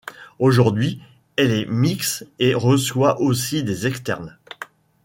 [0.39, 0.99] Aujourd'hui
[1.35, 4.35] elle est mixte et reçoit aussi des externes.